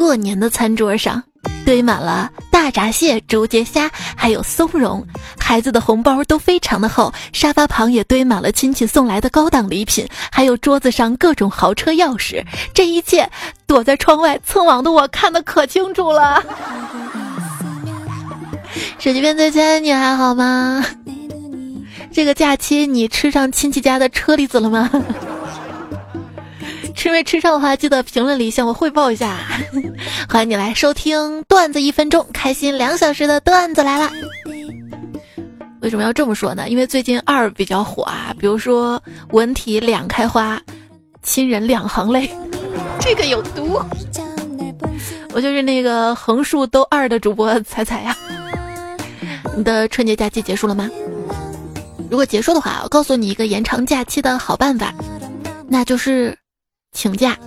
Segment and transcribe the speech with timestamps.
[0.00, 1.22] 过年的餐桌上
[1.62, 5.06] 堆满了大闸蟹、竹节虾，还有松茸。
[5.38, 12.42] 孩子的红包都非常的厚，沙发旁也堆满了亲戚送来的高档礼品，还有桌子上各种豪车钥匙。
[12.72, 13.30] 这一切，
[13.66, 16.42] 躲在窗外蹭网的我看得可清楚了。
[18.98, 20.82] 手机边最亲，你还好吗？
[22.10, 24.90] 这个假期你吃上亲戚家的车厘子了吗？
[26.94, 29.38] 吃没吃上的话，记得评论里向我汇报一下。
[30.28, 34.10] 欢迎你来收听段子一分钟，开心两小时的段子来了。
[35.80, 36.68] 为什么要这么说呢？
[36.68, 40.60] 因为最近二比较火啊，比如说文体两开花，
[41.22, 42.30] 亲人两行泪，
[43.00, 43.80] 这个有毒。
[45.32, 48.16] 我就是那个横竖都二的主播彩彩呀。
[49.56, 50.90] 你的春节假期结束了吗？
[52.10, 54.92] 如果结束的话，我告诉你一个延长假期的好办法，
[55.68, 56.36] 那就是
[56.92, 57.38] 请假。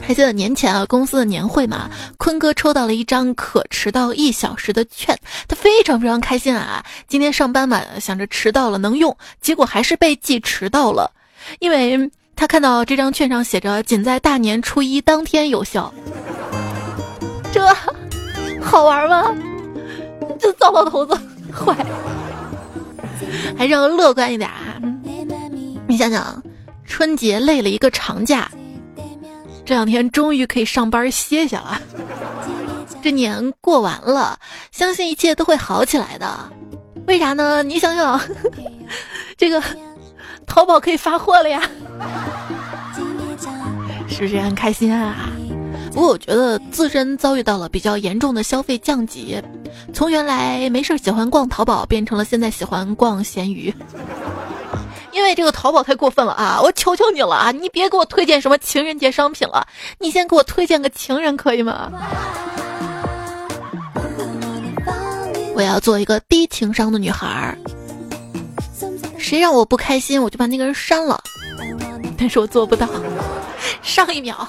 [0.00, 5.14] 还记得年前啊，公司的年会嘛，坤哥抽到了一张可迟到一小时的券，
[5.46, 6.82] 他非常非常开心啊。
[7.06, 11.10] 今天上班嘛，想着迟到了能用，结果还是被记迟到了，
[11.58, 15.92] 因为他看到这张券上写着仅在大年初一当天有效，
[17.52, 17.60] 这
[18.62, 19.34] 好玩吗？
[20.38, 21.14] 这糟老头子。
[21.52, 21.74] 坏，
[23.56, 24.67] 还是要乐观一点啊！
[25.98, 26.42] 想想，
[26.86, 28.50] 春节累了一个长假，
[29.66, 31.78] 这两天终于可以上班歇歇了。
[33.02, 34.38] 这年过完了，
[34.70, 36.50] 相信一切都会好起来的。
[37.06, 37.62] 为啥呢？
[37.62, 38.20] 你想想，
[39.36, 39.62] 这个
[40.46, 41.60] 淘宝可以发货了呀，
[44.08, 45.30] 是不是很开心啊？
[45.92, 49.42] 不过我觉得自身遭遇到了比较严重的消费降级，
[49.92, 53.74] 从原来没事喜欢逛淘宝，变成了现在喜欢逛闲鱼。
[55.12, 56.60] 因为这个淘宝太过分了啊！
[56.62, 57.50] 我求求你了啊！
[57.50, 59.66] 你别给我推荐什么情人节商品了，
[59.98, 61.90] 你先给我推荐个情人可以吗？
[65.54, 67.58] 我要做一个低情商的女孩儿，
[69.18, 71.20] 谁让我不开心，我就把那个人删了。
[72.16, 72.88] 但是我做不到。
[73.82, 74.48] 上一秒，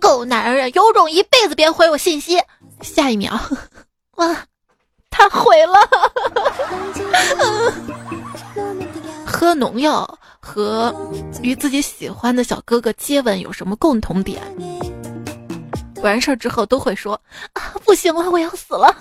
[0.00, 2.42] 狗男人有种一辈子别回我信息。
[2.80, 3.38] 下一秒，
[4.16, 4.36] 哇，
[5.10, 5.78] 他回了。
[9.28, 10.94] 喝农药和
[11.42, 14.42] 与自己喜欢的小哥哥接吻有什么共同点？
[16.02, 17.20] 完事儿之后都会说
[17.52, 18.96] 啊，不行了，我要死了。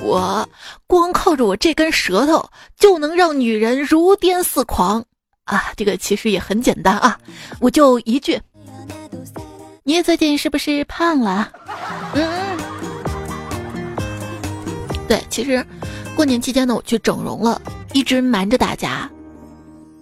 [0.00, 0.48] 我
[0.86, 2.48] 光靠着我这根舌头
[2.78, 5.04] 就能让女人如癫似狂。
[5.44, 7.18] 啊，这个其实也很简单啊，
[7.60, 8.40] 我就一句，
[9.82, 11.52] 你最近是不是胖了？
[12.14, 12.56] 嗯，
[15.08, 15.64] 对，其实
[16.16, 17.60] 过年期间呢，我去整容了，
[17.94, 19.10] 一直瞒着大家，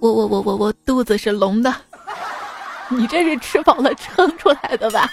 [0.01, 1.73] 我我我我我肚子是隆的，
[2.91, 5.09] 你这是吃饱了撑出来的吧？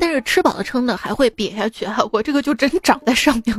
[0.00, 3.56] 但是吃饱了撑的还会瘪下去啊，我这个就真长在上面。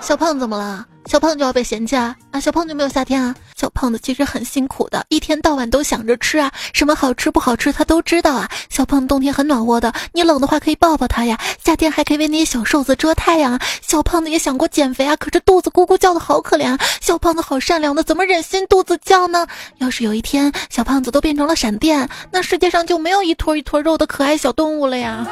[0.00, 0.86] 小胖怎么了？
[1.06, 2.14] 小胖就要被嫌弃啊！
[2.30, 3.34] 啊，小胖就没有夏天啊！
[3.56, 8.48] 小胖子其实很辛苦的，一天到晚都想着吃啊，什么好吃不好吃他都知道啊。
[8.68, 13.60] 小胖冬天很暖和的，你冷的话可以抱抱他呀，夏天还可以为那些小瘦子遮太阳啊。
[13.82, 16.78] 小胖子也想过减肥啊，可是肚子咕咕叫的好可怜啊。
[17.00, 19.46] 小胖子好善良的，怎么忍心肚子叫呢？
[19.78, 25.26] 要是有一天小胖子都变成了闪电，那世界上就没有一坨一坨肉的可爱小动物了呀。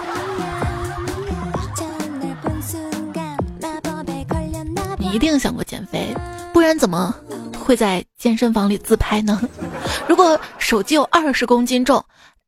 [5.12, 6.14] 一定想过减肥，
[6.52, 7.14] 不然怎么
[7.58, 9.40] 会在健身房里自拍呢？
[10.08, 12.04] 如果手机有二十公斤重，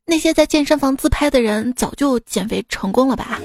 [0.07, 3.41] 那些在健身房自拍的人早就减肥成功了吧？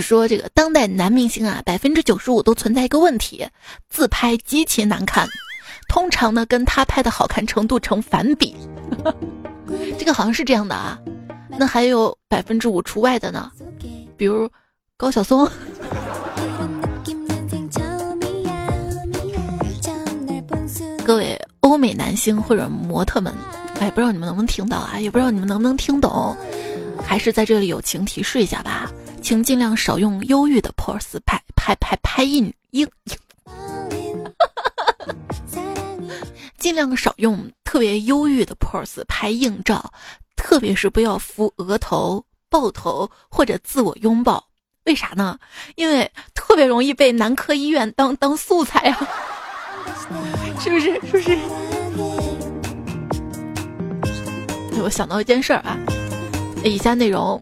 [0.00, 3.46] 说这个当代男明星啊，百分之九十五都存在一个问题，
[3.90, 5.28] 自拍极其难看，
[5.88, 8.56] 通常呢跟他拍的好看程度成反比。
[9.98, 10.98] 这个好像是这样的啊，
[11.58, 13.50] 那还有百分之五除外的呢，
[14.16, 14.50] 比如。
[15.02, 15.50] 高晓松，
[21.04, 23.34] 各位欧美男星或者模特们，
[23.80, 25.00] 哎，不知道你们能不能听到啊？
[25.00, 26.36] 也不知道你们能不能听懂，
[27.04, 32.88] 还是在这里友情提示一下吧，请尽量少用忧郁的 pose 拍拍拍拍印印，
[36.58, 39.92] 尽量少用特别忧郁的 pose 拍硬照，
[40.36, 44.46] 特别是不要扶额头、抱头或者自我拥抱。
[44.84, 45.38] 为啥呢？
[45.76, 49.08] 因为特别容易被男科医院当当素材啊，
[50.58, 50.94] 是不是？
[50.94, 51.38] 是不是？
[54.82, 55.78] 我想到一件事儿啊，
[56.64, 57.40] 以下内容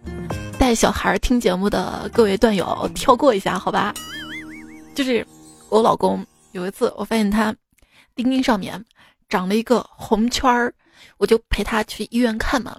[0.58, 3.94] 带小孩听节目的各位段友跳过一下，好吧？
[4.94, 5.26] 就是
[5.70, 7.54] 我老公有一次，我发现他
[8.14, 8.84] 丁丁上面
[9.30, 10.74] 长了一个红圈儿，
[11.16, 12.76] 我就陪他去医院看嘛，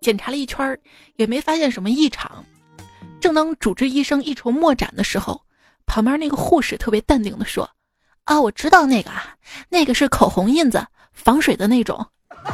[0.00, 0.76] 检查了一圈儿
[1.14, 2.44] 也没发现什么异常。
[3.22, 5.40] 正当主治医生一筹莫展的时候，
[5.86, 7.70] 旁边那个护士特别淡定的说
[8.26, 9.36] ：“啊，我知道那个啊，
[9.70, 12.04] 那个是口红印子，防水的那种。”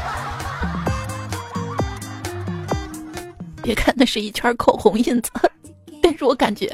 [3.64, 5.30] 别看那是一圈口红印子，
[6.02, 6.70] 但是我感觉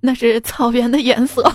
[0.00, 1.42] 那是草原的颜色。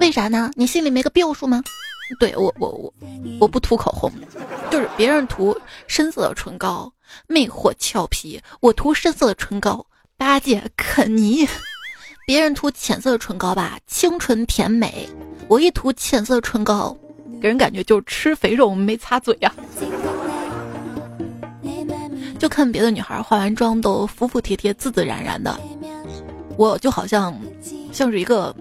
[0.00, 0.50] 为啥呢？
[0.56, 1.62] 你心里没个标数吗？
[2.18, 2.94] 对我，我我
[3.40, 4.10] 我不涂口红，
[4.70, 5.56] 就是别人涂
[5.86, 6.92] 深色的唇膏，
[7.26, 9.84] 魅惑俏皮；我涂深色的唇膏，
[10.16, 11.48] 八戒肯尼。
[12.26, 15.08] 别人涂浅色的唇膏吧，清纯甜美；
[15.48, 16.96] 我一涂浅色唇膏。
[17.40, 19.54] 给人感觉就吃肥肉没擦嘴呀，
[22.36, 25.56] 就看别的女孩化完妆都服服帖帖、自自然然的，
[26.56, 27.32] 我就好像
[27.92, 28.52] 像是一个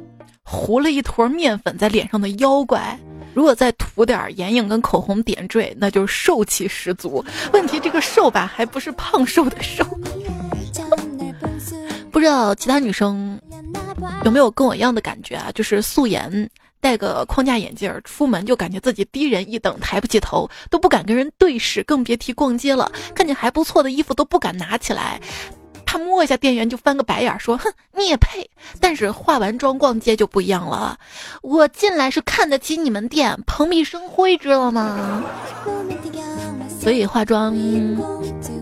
[0.43, 2.95] 糊了一坨面粉在脸上的妖怪。
[3.38, 7.24] 如果再涂点眼影跟口红点缀，那就瘦气十足。
[7.54, 9.86] 问题这个瘦吧，还不是胖瘦的瘦。
[12.12, 13.39] 不知道其他女生
[14.25, 15.51] 有没有跟我一样的感觉啊？
[15.54, 16.50] 就是素颜。
[16.80, 22.92] 戴个框架眼镜出门就感觉自己低人一等，抬不起头，都不敢跟人对视，更别提逛街了。
[23.13, 25.19] 看见还不错的衣服都不敢拿起来，
[25.88, 28.48] 他摸一下店员就翻个白眼说：“哼，你也配。”
[28.80, 31.00] 但是化完妆逛街就不一样了，
[31.42, 35.24] 我进来是看得起你们店，蓬荜生辉，知道吗？
[36.80, 37.56] 所以化妆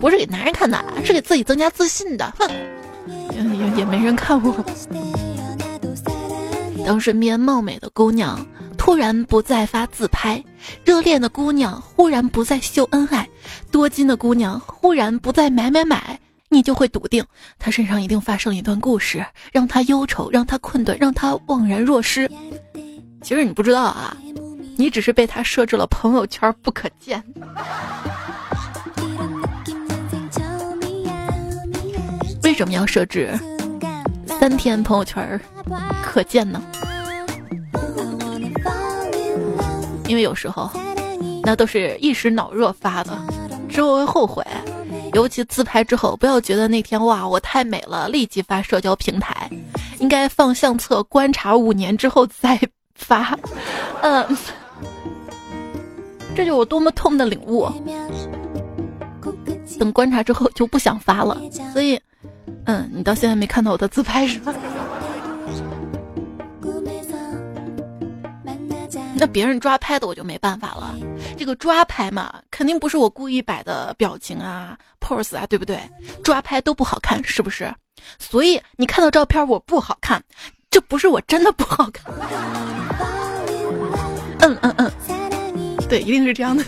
[0.00, 2.32] 不是给男人看的，是给自己增加自信的。
[2.38, 2.48] 哼，
[3.34, 4.64] 也也没人看我。
[6.86, 8.46] 当身边貌美的姑娘
[8.78, 10.42] 突然不再发自拍，
[10.84, 13.28] 热恋的姑娘忽然不再秀恩爱，
[13.72, 16.18] 多金的姑娘忽然不再买买买，
[16.56, 17.22] 你就会笃定
[17.58, 19.22] 他身上一定发生了一段故事，
[19.52, 22.26] 让他忧愁，让他困顿，让她惘然若失。
[23.20, 24.16] 其实你不知道啊，
[24.78, 27.22] 你只是被他设置了朋友圈不可见。
[32.42, 33.38] 为什么要设置？
[34.40, 35.38] 三天朋友圈
[36.02, 36.62] 可见呢，
[40.08, 40.70] 因为有时候
[41.42, 43.14] 那都是一时脑热发的，
[43.68, 44.42] 之后会后悔。
[45.16, 49.50] 尤其自拍之后，不要觉得那天哇我太美了，立即发社交平台，
[49.98, 52.60] 应该放相册观察五年之后再
[52.94, 53.34] 发。
[54.02, 54.36] 嗯，
[56.36, 57.66] 这就我多么痛的领悟。
[59.78, 61.40] 等观察之后就不想发了，
[61.72, 61.98] 所以。
[62.66, 64.52] 嗯，你到现在没看到我的自拍是吧？
[69.18, 70.94] 那别人抓拍的我就没办法了。
[71.38, 75.80] 这个抓拍嘛，肯定不是我故意摆的表情啊、pose 啊，对不对？
[76.22, 77.74] 抓拍都不好看，是不是？
[78.18, 80.22] 所以你看到照片我不好看，
[80.70, 82.12] 这不是我真的不好看。
[84.40, 84.92] 嗯嗯嗯，
[85.88, 86.62] 对，一定是这样的。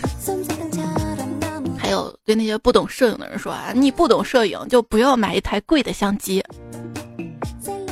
[1.77, 6.43] 还有对那些不懂摄影的人说啊，你不懂摄影就不要买一台贵的相机，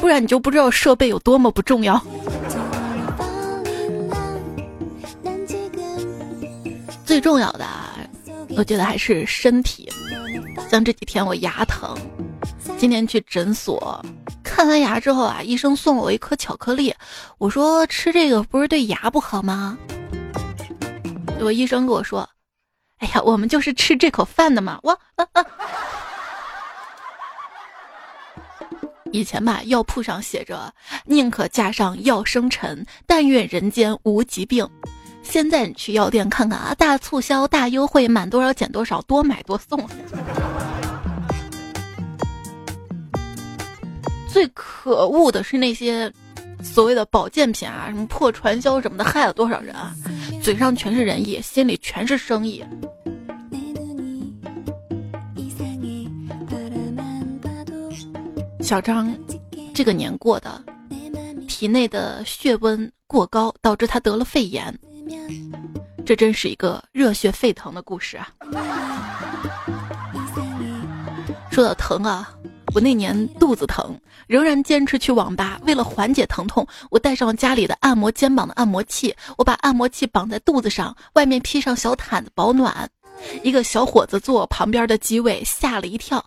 [0.01, 2.01] 不然你就不知道设备有多么不重要。
[7.07, 7.65] 最重要的，
[8.57, 9.89] 我觉得还是身体。
[10.69, 11.97] 像这几天我牙疼，
[12.77, 14.05] 今天去诊所
[14.43, 16.93] 看完牙之后啊，医生送了我一颗巧克力，
[17.37, 19.77] 我说吃这个不是对牙不好吗？
[21.39, 22.27] 我医生跟我说。
[22.97, 24.79] 哎呀，我们就是吃这口饭的嘛！
[24.81, 24.99] 我，
[29.13, 30.73] 以前吧，药铺上写着
[31.05, 34.67] “宁可架上药生尘，但愿人间无疾病”。
[35.29, 39.77] 现在你去药店看看啊，大促销、大优惠，满多少减多少，多买多送。
[44.27, 46.11] 最可恶的是那些
[46.63, 49.93] 所谓的保健品啊，什么破传销什么的，害了多少人啊！
[50.41, 52.63] 嘴上全是仁义，心里全是生意。
[58.61, 59.13] 小张，
[59.73, 60.63] 这个年过的，
[61.47, 64.73] 体内的血温过高，导致他得了肺炎。
[66.05, 68.29] 这真是一个热血沸腾的故事啊！
[71.51, 72.29] 说到疼啊。
[72.75, 75.59] 我那年肚子疼，仍然坚持去网吧。
[75.63, 79.15] 为了缓解疼痛，我带上家里的按摩肩膀的按摩器。
[79.37, 82.87] 我把按摩器绑在肚子上，外面披上小毯子保暖。
[83.41, 86.23] 一个小伙子坐我旁边的机位，吓了一跳：“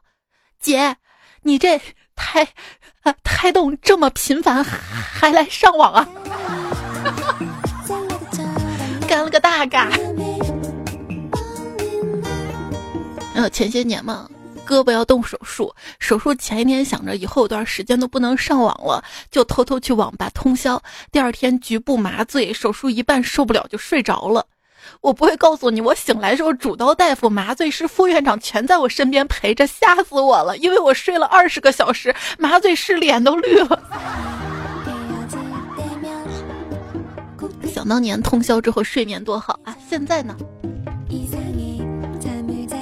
[0.58, 0.96] 姐，
[1.42, 1.80] 你这
[2.16, 2.48] 胎
[3.22, 6.08] 胎动这么频繁，还来上网啊？”
[9.30, 9.88] 个大嘎！
[13.34, 14.28] 呃，前些年嘛。
[14.66, 20.80] 胳膊要动手术，手术前一天想着以后有段时间都不能上网了，就偷偷去网吧通宵。
[21.10, 24.46] 第二天局部麻醉，手术一半受不了就睡着了。
[25.00, 34.39] 我不会告诉你，我醒来时候主刀大夫、麻醉师、副院长全在我身边陪着，吓死我了，因为我睡了二十个小时，麻醉师脸都绿了。
[37.72, 40.36] 想当年通宵之后睡眠多好啊，现在呢？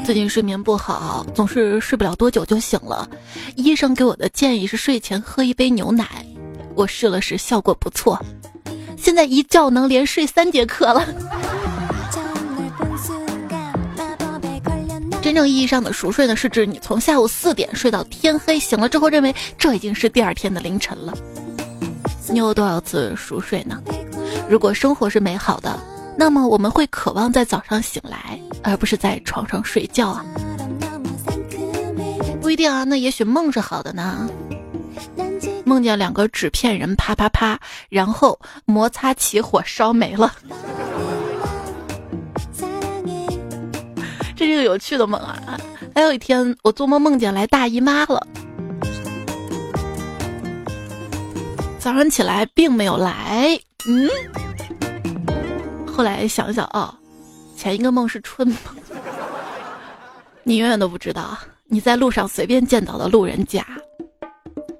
[0.04, 3.06] 最近睡眠不好，总是睡不了多久就醒了。
[3.56, 6.24] 医生给我的建议是睡前喝一杯牛奶，
[6.74, 8.18] 我试了试，效果不错。
[8.96, 11.06] 现在一觉能连睡三节课了。
[15.20, 21.12] 真正意义上的熟睡呢，是指你从下午四点睡到天黑，醒了之后认为这已经是第二天的凌晨了。
[22.30, 23.82] 你有多少次熟睡呢？
[24.48, 25.78] 如果生活是美好的，
[26.16, 30.24] 那么我们会渴望在早上醒来，而不是在床上睡觉啊。
[32.40, 34.28] 不一定啊，那也许梦是好的呢。
[35.64, 37.58] 梦见两个纸片人啪啪啪，
[37.88, 40.32] 然后摩擦起火烧没了。
[44.34, 45.58] 这是个有趣的梦啊！
[45.94, 48.26] 还有一天，我做梦梦见来大姨妈了，
[51.88, 53.58] 早上起来并没有来。
[53.86, 54.10] 嗯，
[55.86, 56.94] 后来想想啊，
[57.56, 58.58] 前一个梦是春梦。
[60.44, 63.66] 你永远都不知道，你在路上随便见到的路人甲，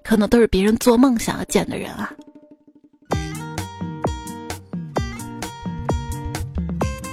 [0.05, 2.13] 可能都是别人做梦想要见的人啊。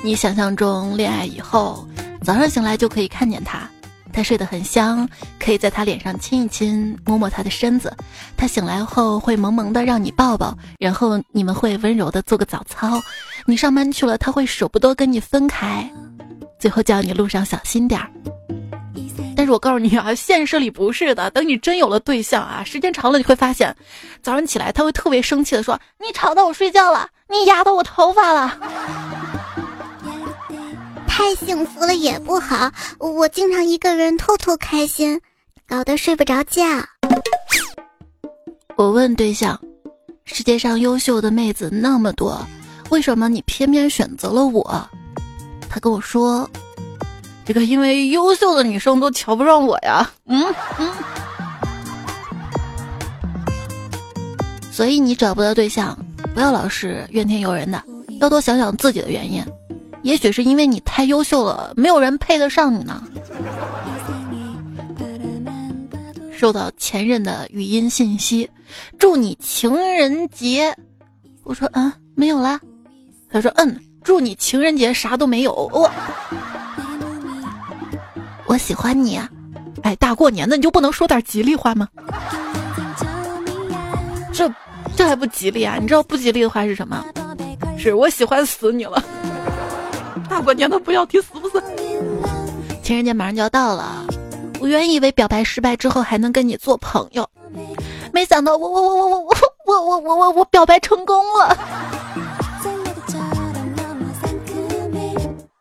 [0.04, 1.88] 你想象中恋爱以后。
[2.22, 3.70] 早上醒来就可以看见他，
[4.16, 5.08] 他睡得很香，
[5.38, 7.94] 可以在他脸上亲一亲，摸摸他的身子。
[8.38, 13.02] 他醒来后会萌萌的让你抱抱，然后你们会温柔的做个早操。
[13.46, 15.88] 你上班去了，他会舍不得跟你分开，
[16.58, 18.10] 最后叫你路上小心点儿。
[19.36, 21.30] 但是我告诉你啊，现实里不是的。
[21.32, 23.76] 等你真有了对象啊，时间长了你会发现，
[24.22, 28.58] 早上起来他会特别生气的说：“你吵到我睡觉了，你压到我头发了。”
[31.18, 32.70] 太幸福了也不好，
[33.00, 35.18] 我经常一个人偷偷开心，
[35.66, 36.62] 搞得睡不着觉。
[38.76, 39.58] 我问对象
[40.26, 42.46] ：“世界上优秀的妹子那么多，
[42.90, 44.90] 为什么你偏偏选择了我？”
[45.72, 46.50] 他跟我说
[47.48, 50.92] ：“这个因为优秀的女生都瞧不上我呀。”嗯嗯。
[54.70, 55.98] 所以你找不到对象，
[56.34, 57.82] 不要老是怨天尤人的，
[58.20, 59.42] 要多想想自己的原因。
[60.06, 63.02] 也许是因为你太优秀了，没有人配得上你呢。
[66.32, 68.48] 收到前任的语音信息，
[69.00, 70.78] 祝你情人节。
[71.42, 72.62] 我说嗯，没有啦。
[73.32, 75.52] 他说嗯，祝你情人节啥都没有。
[75.74, 75.92] 我
[78.46, 79.28] 我喜欢你啊。
[79.82, 81.88] 哎，大过年的你就不能说点吉利话吗？
[84.32, 84.48] 这
[84.96, 85.78] 这还不吉利啊？
[85.82, 87.04] 你知道不吉利的话是什么？
[87.76, 89.04] 是我喜欢死你了。
[90.30, 91.62] 大过年的不要提死不死？
[92.82, 94.06] 情人节马上就要到了，
[94.60, 97.28] 我原以为表白失败之后还能跟你做朋友，
[98.12, 99.34] 没想到我我我我我我
[99.66, 101.58] 我我我我我表白成功了，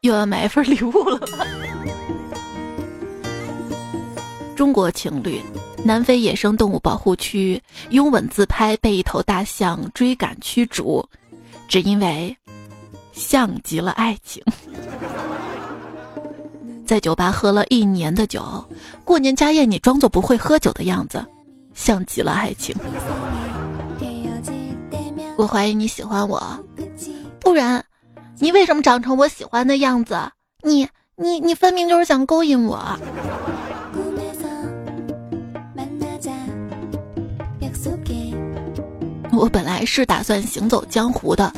[0.03, 1.21] 又要买一份礼物了。
[4.55, 5.43] 中国情侣，
[5.83, 11.05] 南非野生动物保护区拥吻自拍被一头大象追赶驱逐，
[11.69, 12.37] 只因为。
[13.15, 14.43] 像极了爱情，
[16.85, 18.43] 在酒吧喝了一年的酒，
[19.05, 21.25] 过年家宴你装作不会喝酒的样子，
[21.75, 22.75] 像极了爱情。
[25.37, 26.43] 我怀疑你喜欢我，
[27.39, 27.85] 不然，
[28.39, 30.19] 你为什么长成我喜欢的样子？
[30.63, 32.99] 你你你分明就是想勾引我。
[39.33, 41.53] 我本来是打算行走江湖的。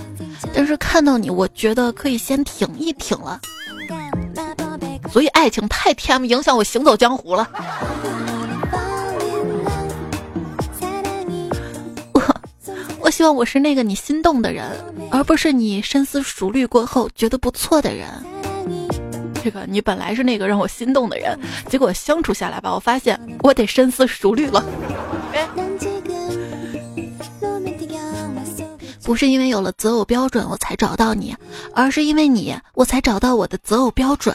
[0.55, 3.41] 但是看到你，我觉得可以先挺一挺了。
[5.13, 7.49] 所以爱情太 TM，影响我行走江湖了。
[12.13, 12.23] 我
[13.01, 14.71] 我希望我是那个你心动的人，
[15.11, 18.09] 而不是你深思熟虑过后觉得不错的人。
[19.43, 21.39] 这个你本来是那个让我心动的人，
[21.69, 24.65] 结果相处下来吧，我发现我得深思熟虑了。
[29.07, 31.33] 不是因为有了择偶标准我才找到你，
[31.73, 34.35] 而是因为你我才找到我的择偶标准。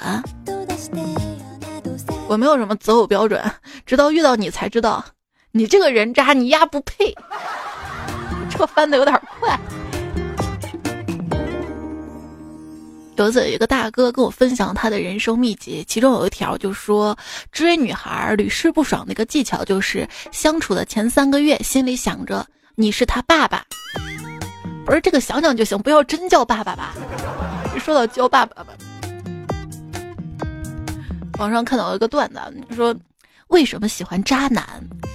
[2.29, 3.43] 我没有什么择偶标准，
[3.85, 5.03] 直到遇到你才知道，
[5.51, 7.13] 你这个人渣，你丫不配。
[8.49, 9.59] 这翻的有点快。
[13.17, 17.17] 有一次，有一个大哥跟我分享他的人生秘籍，其中有一条就说，
[17.51, 23.65] 追女孩屡试不爽的一个技巧就是相处的前三个月，心里想着你是他爸爸，
[24.91, 26.93] 不是这个想想就行，不要真叫爸爸吧。
[27.73, 28.73] 一说到叫爸爸吧，
[31.39, 32.93] 网上看到一个段子，说
[33.47, 34.65] 为什么喜欢渣男？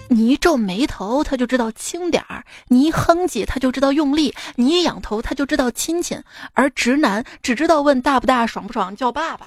[0.09, 6.19] 你一皱眉头，他就知道轻点儿；你一哼唧，他就知道用力；你一仰头，他就知道亲亲。
[6.55, 9.47] 而直男只知道问大不大、爽不爽，叫爸爸。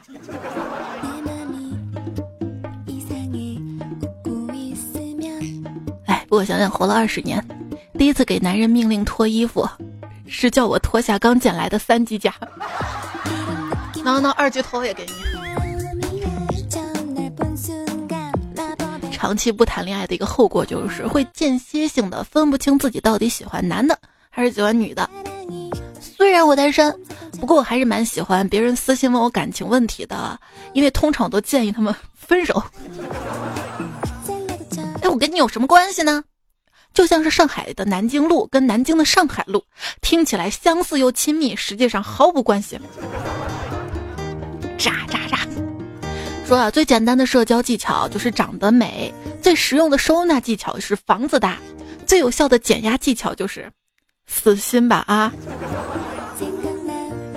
[6.06, 7.44] 哎，不过想想活了二十年，
[7.98, 9.68] 第一次给男人命令脱衣服，
[10.30, 12.34] 是叫我脱下刚捡来的三级甲。
[14.04, 15.12] 能能二级头也给你。
[19.12, 25.10] 长期不谈恋爱的一个后果就是会间歇性的分不清自己到底喜欢男的还是喜欢女的。
[26.00, 26.98] 虽然我单身，
[27.40, 30.40] 不过我还是蛮喜欢别人私信问我感情问题的，
[30.74, 32.64] 因为通常都建议他们分手。
[35.02, 36.24] 哎，我跟你有什么关系呢？
[37.00, 39.64] 就像是上海的南京路跟南京的上海路，
[40.02, 42.78] 听起来相似又亲密，实际上毫无关系。
[44.78, 45.40] 渣渣渣。
[46.46, 51.52] 说啊，最简单的社交技巧就是长得美；最实用的收纳技巧是房子大；
[52.06, 53.72] 最有效的减压技巧就是
[54.28, 55.32] 死心吧啊！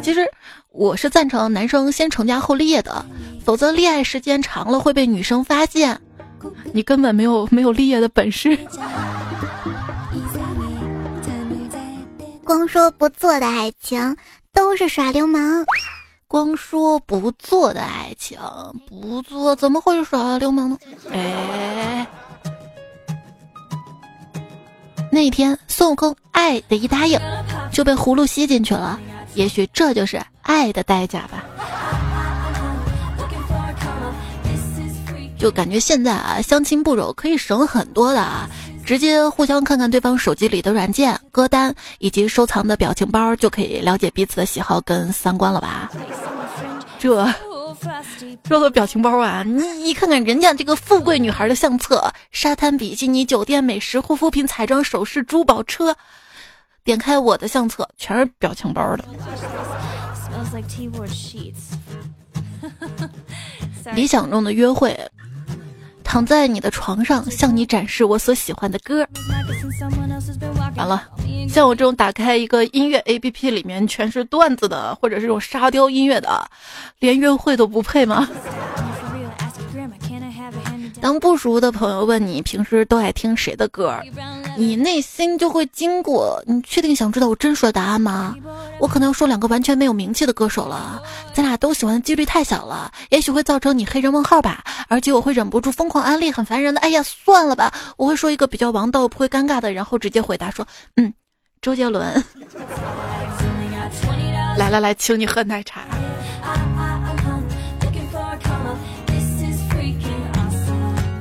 [0.02, 0.26] 其实
[0.72, 3.06] 我是赞成男生先成家后立业的，
[3.44, 6.00] 否则恋爱时间长了会被女生发现
[6.72, 8.58] 你根本没有没有立业的本事。
[12.52, 14.14] 光说不做的爱情
[14.52, 15.64] 都是耍流氓。
[16.28, 18.38] 光说不做的爱情，
[18.86, 20.76] 不做怎么会耍流氓呢？
[21.10, 22.06] 哎，
[25.10, 27.18] 那天孙悟空爱的一答应，
[27.72, 29.00] 就被葫芦吸进去了。
[29.32, 31.42] 也许这就是爱的代价吧。
[35.38, 38.46] 就感觉现在啊，相亲步骤可以省很多的啊。
[38.92, 45.90] 直接互相看看对方手机里的软件、歌单以及收藏的表情包，就可以了解彼此的喜好跟三观了吧？
[46.98, 47.26] 这
[48.46, 55.96] 说到表情包啊，你你看看人家这个富贵女孩的相册，沙滩比基尼、酒店美食、护肤品、彩妆、首饰、珠宝、车，
[56.84, 59.04] 点开我的相册，全是表情包的。
[63.94, 64.94] 理想中的约会。
[66.12, 69.08] 躺在你的床上，向你展示我所喜欢的歌。
[70.76, 71.08] 完了，
[71.48, 76.46] 像我这种打开一个音乐 APP 里面全是段子的，或者是这种沙雕音乐的，
[76.98, 78.28] 连约会都不配吗？
[81.00, 83.98] 当不熟的朋友问你平时都爱听谁的歌，
[84.56, 88.34] 你内心就会经过，你确定想知道我真实的答案吗？
[88.78, 94.62] 我可能要说两个完全没有名气的歌手了，咱俩都喜欢的几率太小了，也许会造成你黑人问号吧。
[94.88, 96.80] 而且我会忍不住疯狂安利，很烦人的。
[96.80, 101.12] 哎呀，算了吧，我会说一个比较王道、不会尴尬的，然后直接回答说，嗯，
[101.60, 102.12] 周杰伦。
[104.58, 105.82] 来来来，请你喝奶茶。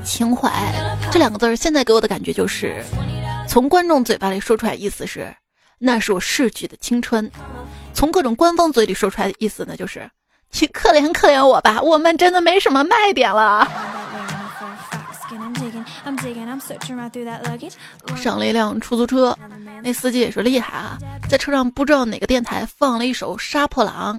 [0.04, 0.52] 情怀
[1.10, 2.84] 这两个字儿，现在给我的感觉就是，
[3.52, 5.28] 从观众嘴巴里说出来，意思是
[5.78, 7.22] 那是我逝去的青春；
[7.94, 10.10] 从各种官方嘴里说出来的意思呢，就是
[10.58, 13.70] 你可怜可怜我吧，我们真的没什么卖点了。
[18.16, 19.38] 上了一辆出租车，
[19.84, 20.98] 那司机也是厉害啊，
[21.30, 24.18] 在车上不知道哪个电台放了一首《杀破狼》，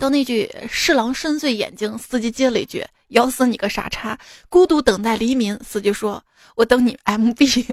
[0.00, 2.84] 到那句“侍郎深邃眼睛”，司机接了一句。
[3.10, 4.18] 咬死你个傻叉！
[4.50, 5.58] 孤独等待黎明。
[5.64, 6.22] 司机说
[6.58, 7.66] ：“我等你 MB。”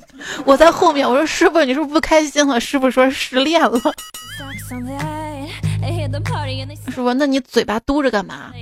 [0.46, 3.80] 我在后面，我说：“师傅，你是不是不开心了？”师傅说：“失恋了。”
[6.92, 8.54] 师傅，那你嘴巴嘟着干嘛？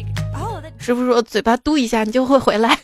[0.80, 2.80] 师傅说：“嘴巴嘟一下，你就会回来。”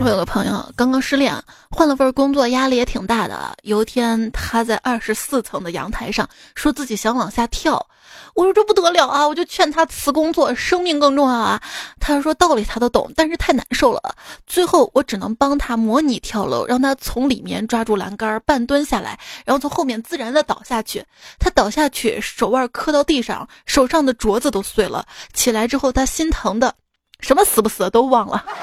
[0.00, 1.34] 我有个朋友刚刚失恋，
[1.70, 3.56] 换了份工作，压力也挺大的。
[3.62, 7.86] 有一天，他在二十四层的阳台上，说自己想往下跳。
[8.34, 9.28] 我说这不得了啊！
[9.28, 11.60] 我就劝他辞工作，生命更重要啊。
[12.00, 14.00] 他说道理他都懂，但是太难受了。
[14.46, 21.04] 最后我只能帮他模拟跳楼，让他从里面抓住栏杆，半蹲下来，然后从后面自然的倒下去。
[21.38, 25.04] 他倒下去，手腕磕到地上，手上的镯子都碎了。
[25.34, 26.74] 起来之后，他心疼的，
[27.20, 28.44] 什么死不死的都忘了。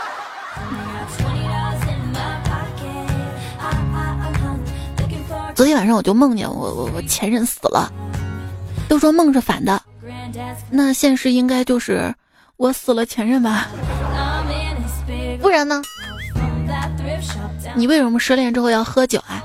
[5.56, 7.92] 昨天晚上我就梦见我我我前任死了。
[8.89, 9.82] 都说梦是反的，
[10.71, 12.13] 那现实应该就是
[12.58, 13.67] 我死了前任吧？
[15.41, 15.82] 不然呢？
[17.75, 19.41] 你为什么失恋之后要喝酒啊？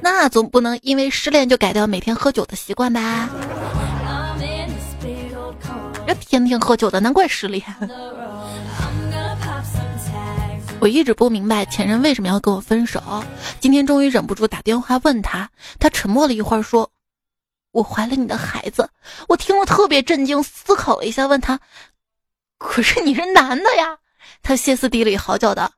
[0.00, 3.28] 那总不能因为失恋就改掉每天喝酒的习惯吧？
[6.06, 7.62] 这天天喝酒的，难怪失恋。
[10.78, 13.02] 我一直不明白前任为什么要跟我分手，
[13.58, 16.90] 今天终于忍不住打电话问他，他沉默了一会儿说
[17.72, 18.88] ：“我怀了你的孩子。”
[19.28, 21.58] 我听了特别震惊，思考了一下，问他
[22.58, 23.98] ：“可是你是男的呀？”
[24.42, 25.72] 他歇斯底里嚎叫道：“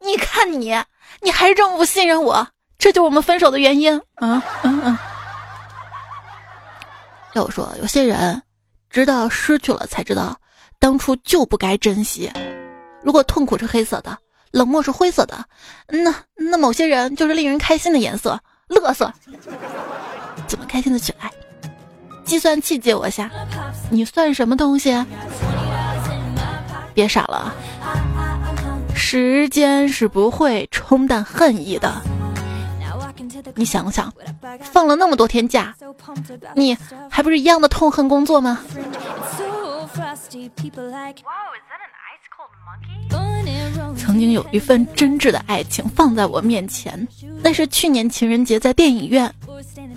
[0.00, 0.76] 你看你，
[1.22, 4.98] 你还是这么不信任我，这就是我们分手的原因。”啊嗯嗯。
[7.34, 8.42] 要我说，有些人
[8.90, 10.38] 直到失去了才知道
[10.78, 12.32] 当初就不该珍惜。
[13.02, 14.18] 如果痛苦是黑色的。
[14.50, 15.44] 冷漠是灰色的，
[15.88, 19.12] 那那某些人就是令人开心的颜色，乐色，
[20.48, 21.30] 怎么开心的起来？
[22.24, 23.30] 计算器借我下，
[23.90, 24.92] 你算什么东西？
[26.92, 27.54] 别傻了，
[28.94, 32.02] 时间是不会冲淡恨意的。
[33.54, 34.12] 你想想，
[34.60, 35.74] 放了那么多天假，
[36.54, 36.76] 你
[37.08, 38.60] 还不是一样的痛恨工作吗？
[43.96, 47.06] 曾经有一份真挚的爱情放在我面前，
[47.42, 49.32] 那是去年情人节在电影院，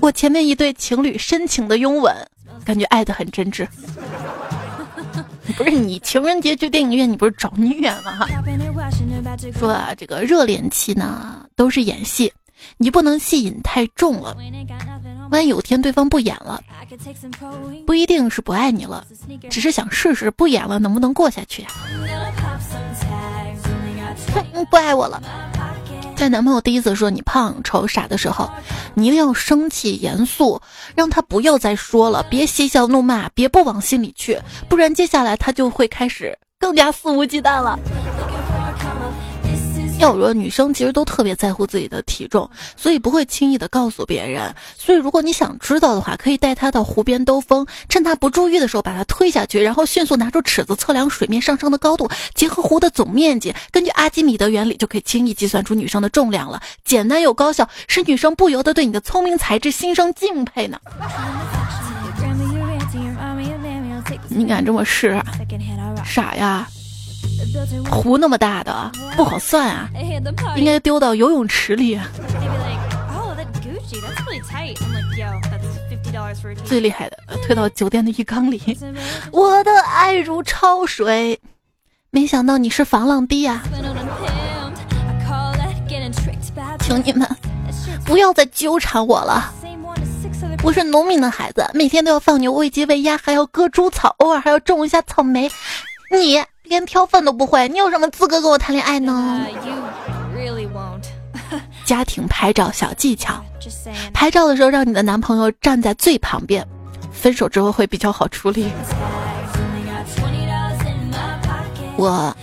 [0.01, 2.13] 我前面一对情侣深情的拥吻，
[2.65, 3.67] 感觉爱的很真挚。
[5.57, 8.11] 不是你情人节去电影院，你不是找虐吗？
[8.19, 8.27] 哈，
[9.59, 12.31] 说啊，这个热恋期呢都是演戏，
[12.77, 14.35] 你不能戏瘾太重了。
[15.29, 16.61] 万一有天对方不演了，
[17.85, 19.05] 不一定是不爱你了，
[19.49, 21.65] 只是想试试不演了能不能过下去。
[24.33, 25.21] 哼不爱我了。
[26.21, 28.47] 在男朋友第一次说你胖、丑、傻的时候，
[28.93, 30.61] 你一定要生气、严肃，
[30.93, 37.79] 让他不要再说了，别嬉笑怒骂，别不往心里去，不然接下来他就会开始更加肆无忌惮了。
[40.01, 44.53] 要说女生其实都特别在乎自己的体重，所以不会轻易的告诉别人。
[44.75, 56.59] 所以如果你想知道的话，可以带她到湖边兜风，趁她不注意的时候把她推下去，然后迅速拿出尺子测量水面上升的高度，结合湖的总面积，根据阿基米德原理就可以轻易计算出女生的重量了。
[56.83, 60.79] 简单又高效，使女生不由得对你的聪明才智心生敬佩呢。
[64.27, 65.21] 你敢这么试？
[66.03, 66.67] 傻呀！
[67.89, 69.89] 湖那么大的不好算啊，
[70.55, 71.99] 应该丢到游泳池里。
[76.65, 78.77] 最厉害的，推到酒店的浴缸里。
[79.31, 81.39] 我的爱如潮水，
[82.09, 83.61] 没想到你是防浪堤啊！
[86.79, 87.27] 请你们
[88.05, 89.53] 不要再纠缠我了。
[90.63, 95.51] 我是农民的孩子，每天都要放牛、喂鸡、喂鸭，还要割猪草，偶尔还要种一下草莓。
[96.11, 96.43] 你。
[96.71, 99.45] 连挑粪都不会，你有什么资格跟我谈恋爱呢？
[101.83, 103.43] 家庭拍照小技巧：
[104.13, 106.65] 拍照的时候让你的男朋友站在最旁边，
[107.11, 108.71] 分手之后会比较好处理。
[111.97, 112.33] 我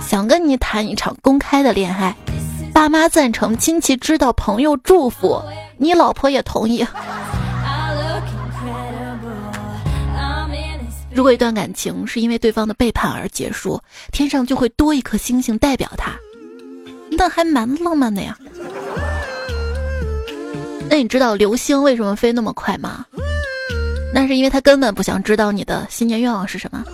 [0.00, 2.16] 想跟你谈一场公开的恋爱，
[2.72, 5.42] 爸妈赞成，亲戚知道，朋友祝福，
[5.76, 6.82] 你老婆也同意。
[11.16, 13.80] 如果一段感情是因为对方的背叛而结束，
[14.12, 16.12] 天上就会多一颗星星代表他，
[17.10, 18.36] 那还蛮浪漫的呀。
[20.90, 23.06] 那你知道流星为什么飞那么快吗？
[24.12, 26.84] 那是因为他根本不想知道你的新年愿望是什么。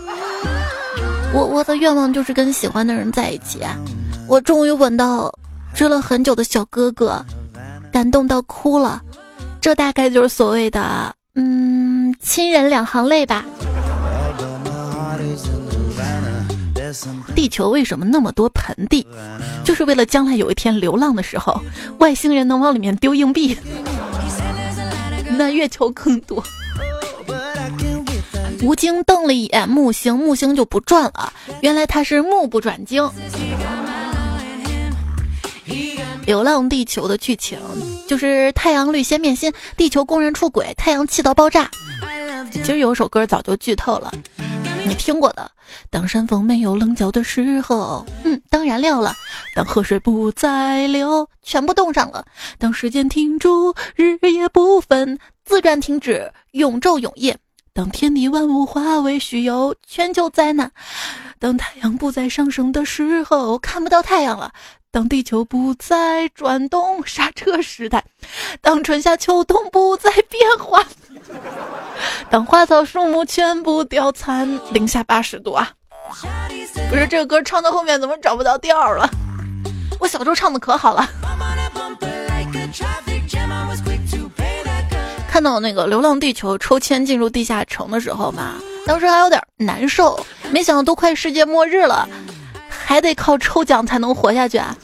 [1.34, 3.58] 我我的愿望就是跟喜欢的人在一起。
[4.28, 5.36] 我终于吻到
[5.74, 7.26] 追了很久的小哥哥，
[7.92, 9.02] 感动到哭了。
[9.60, 13.44] 这大概就是所谓的嗯，亲人两行泪吧。
[17.34, 19.06] 地球为什么那么多盆地？
[19.64, 21.60] 就是为了将来有一天流浪的时候，
[21.98, 23.56] 外星人能往里面丢硬币。
[25.38, 26.42] 那月球更多。
[28.62, 31.32] 吴京瞪了一眼木星，木星就不转了。
[31.62, 33.10] 原来他是目不转睛。
[36.24, 37.58] 流浪地球的剧情
[38.06, 41.68] 就是太阳绿先变心，地球工人出轨，太阳气到爆炸。
[42.52, 44.12] 其实有首歌早就剧透了。
[44.84, 45.50] 你听过的，
[45.90, 49.12] 当山峰没有棱角的时候，嗯，当燃料了；
[49.54, 52.24] 当河水不再流，全部冻上了；
[52.58, 57.34] 当时间停住，日夜不分，自然停止，永昼永夜；
[57.72, 60.68] 当天地万物化为虚有，全球灾难；
[61.38, 64.50] 当太阳不再上升的时候，看不到太阳了；
[64.90, 68.00] 当地球不再转动，刹车时代；
[68.60, 70.84] 当春夏秋冬不再变化。
[72.30, 75.70] 当花草树木全部凋残，零下八十度啊！
[76.90, 79.08] 不是这个歌唱到后面怎么找不到调了？
[80.00, 81.08] 我小时候唱的可好了。
[85.28, 88.54] 看到那个《流浪地球》抽签进入地下城的时候嘛，
[88.86, 90.18] 当时还有点难受，
[90.50, 92.06] 没想到都快世界末日了，
[92.68, 94.76] 还得靠抽奖才能活下去啊！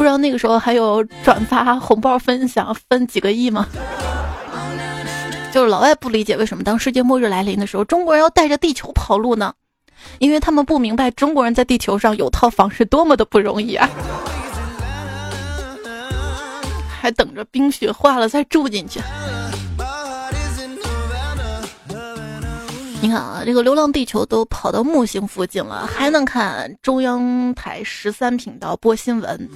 [0.00, 3.66] 不知道那个时候还有转发、红包分享分几个亿吗？
[5.52, 9.52] 就是老外不理解为什么当世界末日来临的时候，中国人要带着地球跑路呢？
[10.18, 13.86] 因为他们不明白中国人在地球上有套房是多么的不容易啊！
[16.98, 19.00] 还等着冰雪化了再住进去。
[23.02, 29.48] 你看啊，这个《流浪地球》都跑到木星附近了，还能看中央台十三频道播新闻，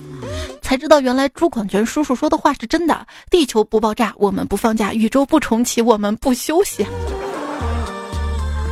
[0.62, 3.06] 才知道原来朱广权叔叔说的话是真的。
[3.30, 6.86] 地球不爆炸，我们不放假；宇宙不重启，我们不休息。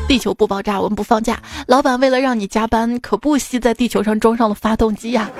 [0.08, 1.38] 地球不爆炸，我们不放假。
[1.66, 5.30] 老板为了让你加班，可不惜在地球上装上了发动机呀。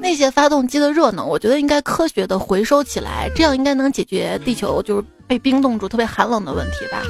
[0.00, 7.02] 那些发动机的热能，我觉得应该科学的回收起来，这样应该能解决地球就是被冰冻住、特别寒冷的问题吧。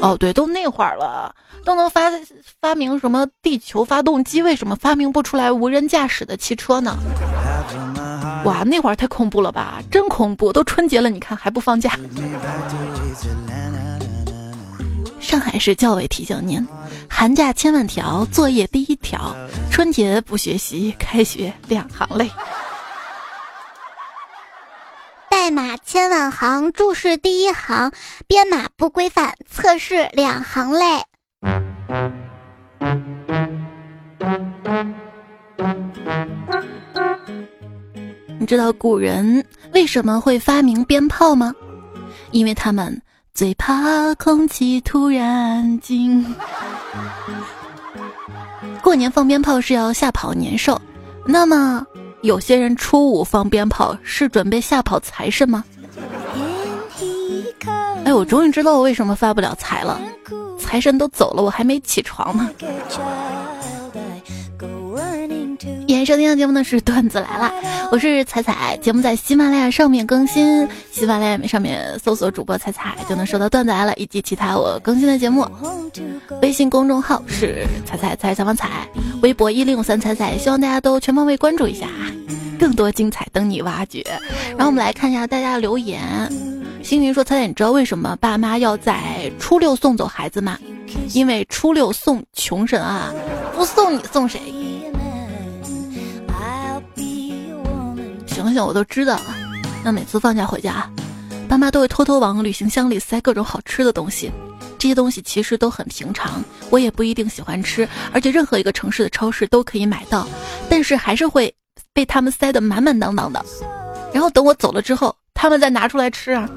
[0.00, 1.34] 哦，对，都那会儿了，
[1.64, 2.10] 都能发
[2.60, 6.96] 发明什么地球发动机，为什么发明不出来无人驾驶的汽车呢？
[8.44, 10.50] 哇，那会儿太恐怖了吧，真恐怖！
[10.52, 11.98] 都春节了，你看还不放假？
[15.20, 16.66] 上海市教委提醒您：
[17.08, 19.18] 寒假千万条，作业第一条；
[19.70, 22.30] 春节不学习，开学两行泪。
[25.42, 27.92] 代码千万行，注释第一行，
[28.26, 30.84] 编码不规范，测试两行泪。
[38.38, 41.54] 你知道古人为什么会发明鞭炮吗？
[42.32, 43.00] 因为他们
[43.32, 46.36] 最怕空气突然静。
[48.82, 50.78] 过年放鞭炮是要吓跑年兽，
[51.24, 51.86] 那么。
[52.22, 55.64] 有些人初五放鞭炮是准备吓跑财神吗？
[58.04, 60.00] 哎，我终于知道我为什么发不了财了，
[60.58, 62.50] 财神都走了，我还没起床呢。
[65.86, 67.52] 演收听的节目呢是段子来了，
[67.92, 75.44] 我是彩彩，节目在喜马拉雅上面更新，喜马拉雅上面搜索主播彩彩就能收到段子来了以及其他我更新的节目。
[76.40, 78.88] 微信公众号是彩彩彩小王彩，
[79.22, 81.88] 微博一零五三彩彩，希望大家都全方位关注一下，
[82.60, 84.04] 更多精彩等你挖掘。
[84.50, 86.00] 然后我们来看一下大家留言，
[86.84, 90.56] 星云说彩彩，你知道为什么爸妈要在初六送走孩子吗？
[91.12, 93.12] 因为初六送穷神啊，
[93.56, 94.40] 不送你送谁？
[98.44, 99.36] 想想我都知道了。
[99.84, 100.88] 那每次放假回家，
[101.48, 104.30] 爸妈都会偷偷往旅行箱里塞各种好吃的东西。
[104.78, 110.26] 这些东西其实都很平常，我也不一定喜欢吃，而且任何一个城市的超市都可以买到。
[110.70, 111.54] 但是还是会
[111.92, 113.44] 被他们塞得满满当当的。
[114.12, 116.48] 然后等我走了之后，他们再拿出来吃啊。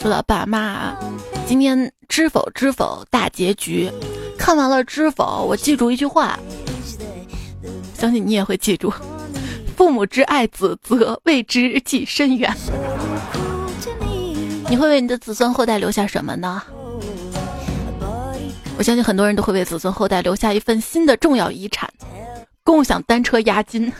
[0.00, 0.96] 说到爸妈，
[1.46, 3.90] 今天知否知否大结局，
[4.36, 6.38] 看完了知否，我记住一句话。
[7.96, 8.92] 相信你也会记住，
[9.74, 12.54] 父母之爱子，则为之计深远。
[14.68, 16.62] 你会为你的子孙后代留下什么呢？
[18.76, 21.88] 我相信很多人都会为子孙后代留下一份新的重要遗产——
[22.62, 23.90] 共享单车押金。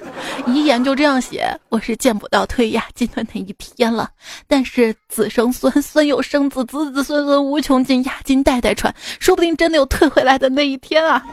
[0.47, 4.11] 遗言就这样写：我是见不到退押金的那一天了，
[4.47, 11.25] 但是子生孙，孙又生子，子子孙孙无穷尽，押金代代传，说不定真的有退回来的那一天啊！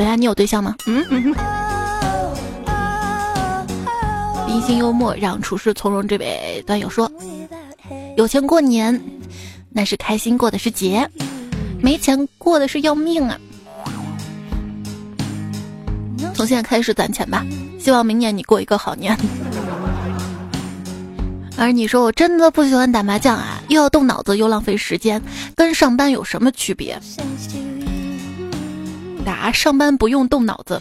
[0.00, 0.74] 等下，你有对象吗？
[0.86, 1.34] 嗯嗯。
[4.48, 7.12] 冰心幽默让处事从容，这位段友说
[8.16, 8.98] ：“有钱过年，
[9.68, 11.06] 那是开心过的是节；
[11.82, 13.38] 没钱过的是要命啊！”
[16.32, 17.44] 从现在开始攒钱吧，
[17.78, 19.14] 希望明年你过一个好年。
[21.58, 25.20] 而你说我真的不喜欢打麻将啊，又要动脑子又浪费时间，
[25.54, 26.98] 跟上班有什么区别？
[29.24, 30.80] 打上班不用动脑子，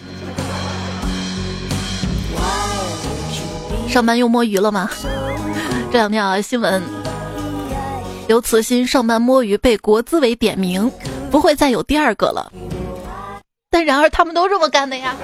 [3.88, 4.90] 上班又摸鱼了吗？
[5.92, 6.82] 这两天啊，新闻，
[8.28, 10.92] 刘慈欣上班摸鱼被国资委点名，
[11.32, 12.52] 不会再有第二个了。
[13.72, 15.16] 但然而他们都这么干的呀。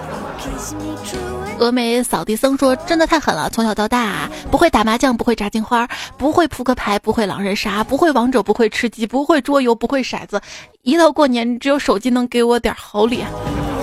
[1.58, 5.88] 峨眉扫地僧说：“真的太狠了，从小到大不会打麻将，不会炸金花，
[6.18, 10.42] 不会扑克牌，不会狼人杀，不会王者，不会吃鸡，不会桌游，不会骰子。
[10.82, 13.26] 一到过年，只有手机能给我点好脸。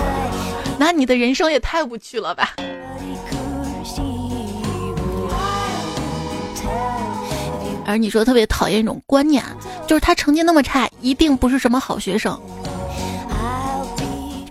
[0.77, 2.51] 那你的人生也太无趣了吧？”
[7.85, 9.43] 而你说特别讨厌一种观念，
[9.87, 12.39] 就是他成绩那么差，一定不是什么好学生。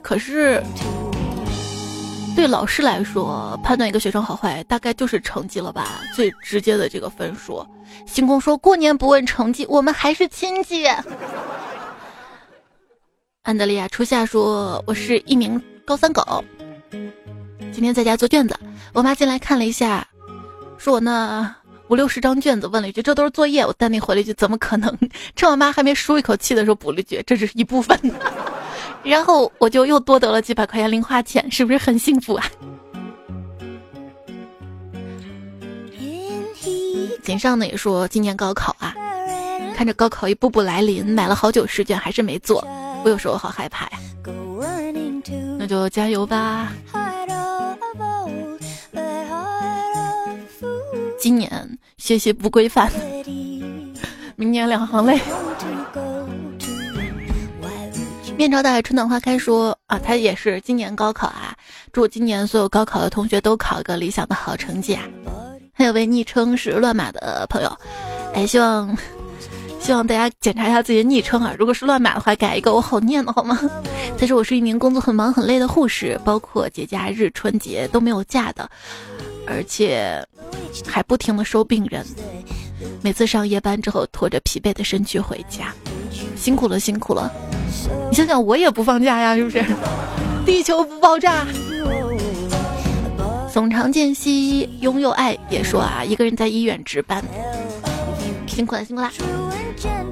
[0.03, 0.63] 可是。
[2.35, 7.65] 对老师来说，判断一个学生好坏，大概就是成绩了吧，最直接的这个分数。
[8.07, 10.87] 星空说过年不问成绩，我们还是亲戚。
[13.43, 16.43] 安德利亚初夏说，我是一名高三狗，
[17.71, 18.59] 今天在家做卷子，
[18.93, 20.07] 我妈进来看了一下，
[20.79, 21.55] 说我那
[21.89, 24.99] 五六十张卷子，问了一句这都是作业，我淡定回了一句怎么可能？
[25.37, 27.97] 趁我妈还没舒一口气的时候，补了一句这只是一部分。
[29.03, 32.45] 然后我就又多得了几百块钱零花钱，是不是很幸福啊？
[37.23, 38.95] 锦上呢也说今年高考啊，
[39.77, 42.67] 看着高考一步步来临，买了好久试卷还是没做，
[43.05, 43.93] 我有时候好害怕呀。
[45.59, 46.73] 那就加油吧！
[51.21, 52.91] 今年学习不规范，
[54.35, 55.21] 明年两行泪。
[58.43, 59.39] 面朝大海，春暖花开。
[59.39, 61.55] 说啊，他也是今年高考啊，
[61.93, 65.05] 祝今年所有高考的同学都考一个理想的好成绩啊。
[65.73, 67.73] 还有位昵称是乱码的朋友，
[68.35, 68.99] 哎，希望
[69.79, 73.57] 希望大家检查一下自己的昵称啊，如果是乱码的话，改一个我好念的好吗？
[74.19, 78.69] 他说我是一名工作很忙很累的护士，包括节假日、春节都没有假的，
[79.47, 80.21] 而且
[80.85, 82.05] 还不停的收病人，
[83.03, 85.73] 每次上夜班之后拖着疲惫的身躯回家，
[86.43, 87.33] 辛苦了，辛苦了。
[88.11, 89.65] 你想想，我也不放假呀，是不是？
[90.45, 91.47] 地球不爆炸。
[93.53, 97.23] 总长见兮，拥有爱也说啊，一个人在医院值班，
[98.49, 99.13] 辛苦了，辛苦啦。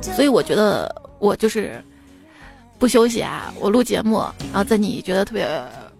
[0.00, 1.82] 所以我觉得我就是
[2.78, 4.18] 不休息啊，我录节目，
[4.52, 5.48] 然后在你觉得特别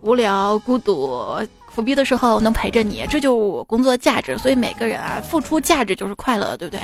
[0.03, 1.35] 无聊、孤独、
[1.75, 4.38] 苦逼的时候，能陪着你，这就是我工作价值。
[4.38, 6.81] 所以每个人啊，付出价值就是快乐，对不对？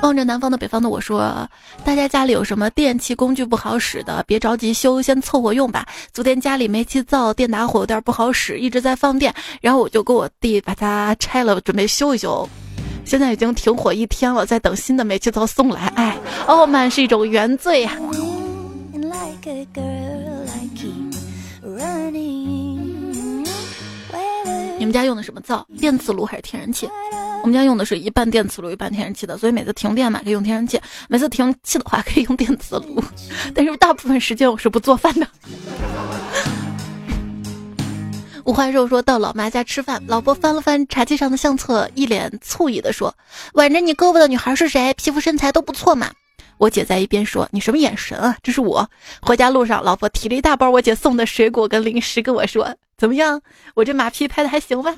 [0.00, 1.48] 望着南方的北方的我说
[1.84, 5.84] ：“大家家里有什么电器工具不好使的，别着急修，先凑合用吧。
[6.12, 12.48] 昨天家里煤气灶电打火有点不好使，一直在放电，然后我就跟我弟把它拆了，准备修一修。
[13.04, 15.92] 现在已经停火一天了，在等新的煤气灶送来。
[15.96, 17.96] 哎，傲慢是一种原罪呀。”
[24.88, 25.66] 们家用的什么灶？
[25.78, 26.88] 电磁炉还是天然气？
[27.42, 33.04] 我们家用的是一半电磁炉一半天然气的，所以每次停电嘛可以用天然气，每次停气的话可以用电磁炉。
[33.54, 35.28] 但是大部分时间我是不做饭的。
[38.44, 43.14] 五花肉说到老妈家吃饭，老婆翻了翻茶几上的相册，一脸醋意的说
[43.52, 44.94] ：“挽着你胳膊的女孩是谁？
[44.94, 46.10] 皮肤身材都不错嘛。”
[46.56, 48.34] 我姐在一边说：“你什么眼神啊？
[48.42, 48.88] 这是我。”
[49.20, 52.74] 回家路上，老婆提了一大包我姐送的水果跟零食，跟我说。
[52.98, 53.40] 怎么样？
[53.74, 54.92] 我这马屁拍的还行吧？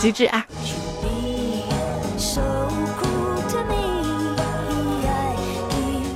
[0.00, 0.44] 极致啊！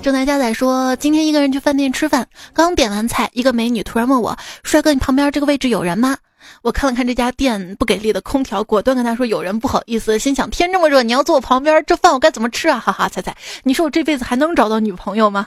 [0.02, 6.16] 正在加载说，今天一个人去饭店吃饭，刚点完菜，一个美女突然问我：“帅哥，你旁边这个位置有人吗？”
[6.62, 12.80] 我看了看这家店不给力的空调，果断跟他说：“有人，不好意思。”心想：天这么热，你要坐我旁边，这饭我该怎么吃啊？
[12.80, 13.32] 哈哈，猜猜，
[13.62, 15.46] 你说我这辈子还能找到女朋友吗？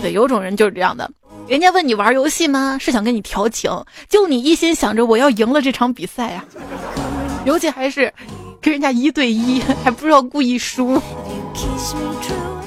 [0.00, 1.10] 对，有种人就是这样的。
[1.48, 2.76] 人家问你玩游戏吗？
[2.80, 3.70] 是想跟你调情，
[4.08, 6.44] 就你一心想着我要赢了这场比赛呀，
[7.44, 8.12] 尤其还是
[8.60, 11.00] 跟人家一对一， 还不知道故意输。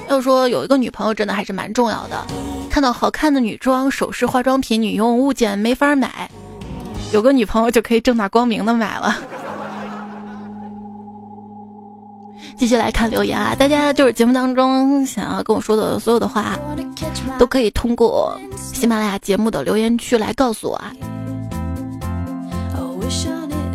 [0.08, 2.26] 要说有一个女朋友真的还是蛮重要的，
[2.70, 6.30] 看到好看的女装、首饰、化妆品、女用物件没法买，
[7.12, 9.18] 有个女朋友就可以正大光明的买了。
[12.58, 13.56] 继续来看留言啊！
[13.56, 16.58] 大家就是节目当中想要跟我说的所有的话，
[17.38, 20.92] 都可以通过喜马拉雅节目的留言区来告诉我啊！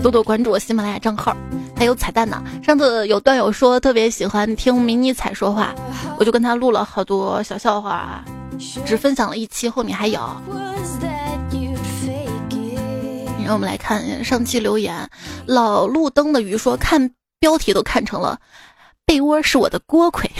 [0.02, 1.34] 多多关注我喜马拉雅账号，
[1.74, 2.42] 还有彩蛋呢。
[2.62, 5.74] 上次有段友说特别喜欢听迷你彩说话，
[6.18, 8.24] 我就跟他录了好多小笑话啊，
[8.84, 10.20] 只分享了一期，后面还有。
[13.46, 15.08] 让我们来看上期留言，
[15.46, 17.10] 老路灯的鱼说看
[17.44, 18.40] 标题都看成了。
[19.04, 20.30] 被窝是我的锅盔，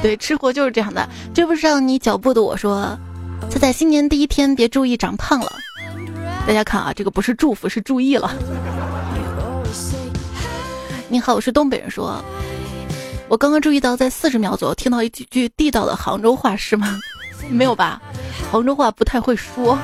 [0.00, 1.08] 对，吃货就是这样的。
[1.34, 2.96] 追不上你脚步的我说，
[3.50, 5.50] 他在新年第一天别注意长胖了。
[6.46, 8.32] 大家看啊，这个不是祝福，是注意了。
[11.08, 11.90] 你好，我是东北人。
[11.90, 12.22] 说，
[13.26, 16.96] 我刚刚注意到，在四十秒左右听到一几句地道的杭州话，是吗？
[17.50, 18.00] 没有吧？
[18.52, 19.76] 杭州话不太会说，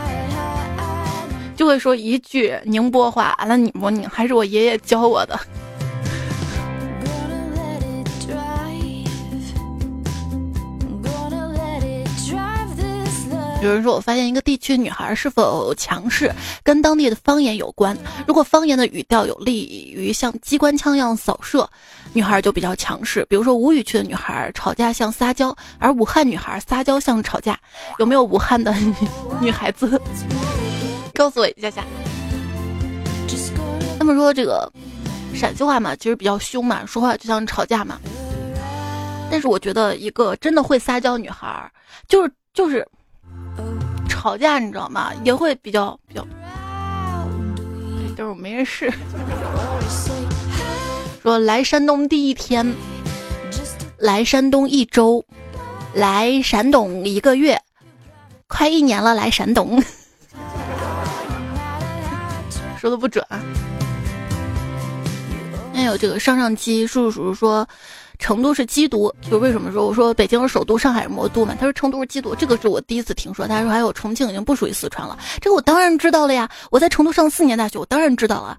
[1.57, 3.37] 就会说一句宁波话。
[3.49, 5.37] 那你我你还是我爷爷教我的。
[13.65, 16.31] 有人说，我发现一个地区女孩是否强势，
[16.63, 17.97] 跟当地的方言有关。
[18.27, 21.67] 如果方言的语调有利于像机关枪一样扫射，
[22.13, 23.25] 女孩就比较强势。
[23.27, 27.59] 比如说，吴语区的女孩吵架像撒娇，而武汉女孩撒娇像吵架。
[27.99, 28.75] 有没有武汉的
[29.41, 29.99] 女孩子？
[31.15, 31.83] 告诉我一下下。
[33.99, 34.71] 他们说这个
[35.35, 37.99] 陕西话嘛，其实比较凶嘛，说话就像吵架嘛。
[39.31, 41.73] 但是我觉得一个真的会撒娇女孩，
[42.09, 42.87] 就是就是。
[44.25, 45.13] 吵架你知道吗？
[45.23, 46.27] 也会比较比较，
[48.17, 48.91] 就是我没人试。
[51.23, 52.75] 说来山东第一天，
[53.99, 55.23] 来山东一周，
[55.93, 57.61] 来山东一个月，
[58.47, 59.79] 快一年了来山东。
[62.81, 63.23] 说的不准。
[65.75, 67.69] 还有这个上上期叔叔叔叔说。
[68.19, 71.55] 成都是鸡都，就为什么说我说北京是首都，上海是魔都嘛？
[71.59, 73.47] 他说成都是鸡都，这个是我第一次听说。
[73.47, 76.49] 他说还有重庆已经不属于四川了，这个我当然知道了呀。
[76.71, 78.57] 我在成都上四年大学，我当然知道了。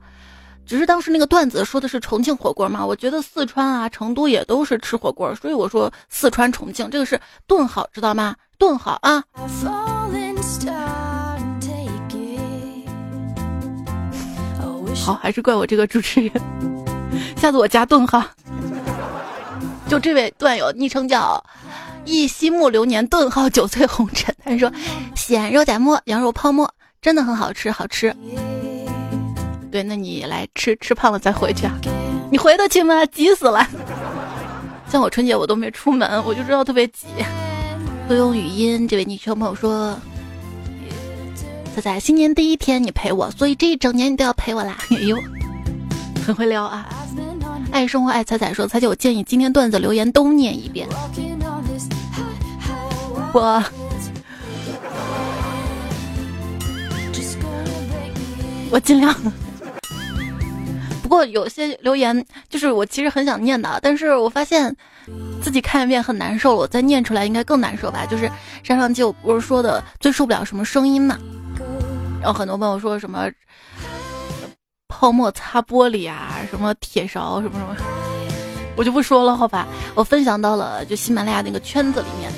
[0.65, 8.35] 只是当时那个段子说的是重庆火锅嘛，我觉得四川啊、成都也都是吃火锅，所以我说四川、重庆这个是顿号，知道吗？
[8.57, 9.23] 顿号啊。
[14.95, 16.31] 好，还是怪我这个主持人，
[17.37, 18.23] 下次我加顿号。
[19.87, 21.43] 就这位段友，昵称叫
[22.05, 24.33] “忆西木流年”，顿号九岁红尘。
[24.43, 24.71] 他说
[25.15, 26.69] ：“鲜肉夹馍，羊肉泡馍，
[27.01, 28.15] 真的很好吃，好吃。”
[29.71, 31.73] 对，那你来吃，吃胖了再回去啊？
[32.31, 33.05] 你回得去吗？
[33.05, 33.67] 急死了！
[34.89, 37.07] 像我春节我都没出门，我就知道特别急。
[38.07, 39.95] 会用语音，这位昵称朋友说
[41.75, 45.17] ：“仔仔，新年第一天你陪我，所以这一整年你都要陪我啦。”哎呦，
[46.25, 46.87] 很会撩啊！
[47.71, 50.87] 爱生活爱彩彩说：“彩姐，我建议今天段子留言都念一遍。”
[53.33, 53.63] 我
[58.71, 59.13] 我尽量。
[61.03, 64.75] 不过有些留言就是我其实很想念的，但是我发现
[65.41, 68.05] 自己看一遍很难受，我再念出来应该更难受吧？
[68.05, 68.31] 就是
[68.63, 71.17] 上上期我不是说的最受不了什么声音嘛？
[72.21, 73.29] 然后很多朋友说什么。
[74.97, 77.75] 泡沫擦玻璃啊，什么铁勺什么什么，
[78.77, 79.67] 我就不说了，好吧。
[79.93, 82.31] 我分享到了就喜马拉雅那个圈子里面。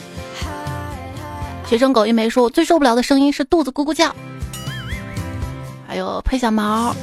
[1.67, 4.13] 学生狗一枚说，我最受不了的声音是肚子咕咕叫。
[5.87, 6.95] 还有配小毛，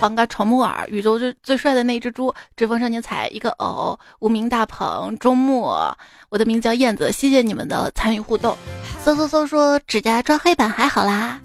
[0.00, 5.96] 黄嘎丑木耳，宇宙最最帅的那只猪，追风少年彩一个偶，无名大鹏，周末，
[6.30, 8.56] 我的名字叫燕子，谢谢你们的参与互动。
[9.04, 11.40] 嗖嗖嗖说指甲抓黑板还好啦。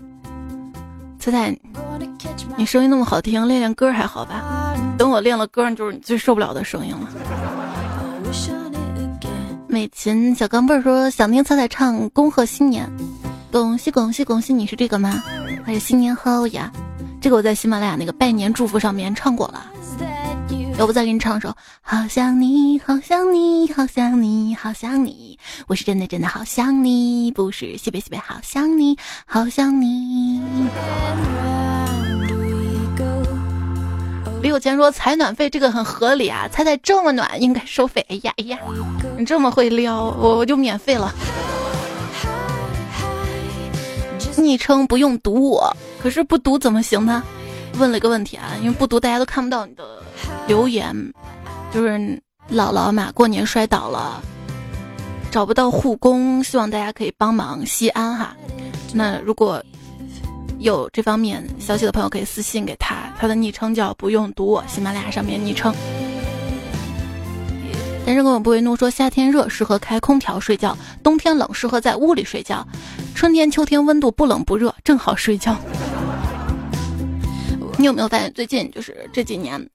[1.21, 1.55] 彩彩，
[2.57, 4.73] 你声音那么好听，练练歌还好吧？
[4.97, 7.07] 等我练了歌，就是你最受不了的声音了。
[9.67, 12.89] 美琴小钢镚说想听彩彩唱《恭贺新年》，
[13.51, 14.51] 恭喜恭喜恭喜！
[14.51, 15.21] 你是这个吗？
[15.63, 16.71] 还有新年好呀？
[17.21, 19.67] 这个我在喜马拉雅那个拜年祝福上面唱过了。
[20.77, 21.53] 要不再给你唱首？
[21.81, 30.41] 好想你，好想你，好想你，好想你，我是真的真的好想你，不是西北西北好想你，好想你。
[34.41, 38.03] 李有钱说采暖费这个很合理啊，猜猜这么暖应该收费。
[38.09, 38.57] 哎呀哎呀，
[39.17, 41.13] 你这么会撩，我我就免费了。
[44.37, 47.21] 昵称不用读我，可是不读怎么行呢？
[47.81, 49.83] 问了一个问题啊，因为不读大家都看不到你的。
[50.47, 50.95] 留言
[51.73, 51.89] 就是
[52.51, 54.21] 姥姥嘛，过年摔倒了，
[55.31, 58.35] 找不到护工，希望大家可以帮忙西安哈。
[58.93, 59.63] 那如果
[60.59, 65.73] 有这方面消息的朋友，可以私信给他，他的昵称叫不用读我，喜马拉雅上面昵称。
[68.05, 72.63] 单身狗不为怒说，夏天热适合开空调睡觉，冬天冷适合在屋里睡觉，
[73.15, 75.55] 春天秋天温度不冷不热，正好睡觉。
[77.81, 79.67] 你有没有发现最近就是这几年？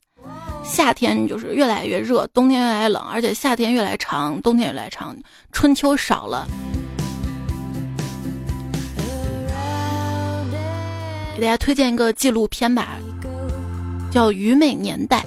[0.63, 5.17] 夏天就是越来越热，冬天越来越冷，而且夏天越来长，冬天越来长，
[5.51, 6.47] 春秋少了。
[11.35, 12.97] 给大家推荐一个纪录片吧，
[14.09, 15.27] 叫《愚昧年代》。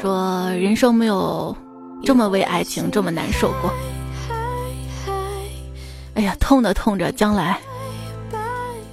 [0.00, 1.54] 说人生没有
[2.02, 3.70] 这么为爱情这么难受过。
[6.14, 7.58] 哎呀，痛的痛着，将来